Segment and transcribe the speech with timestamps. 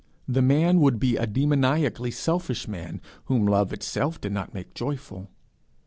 [0.27, 5.29] The man would be a demoniacally selfish man, whom love itself did not make joyful.